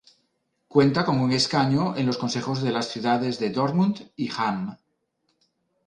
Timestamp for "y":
4.15-4.31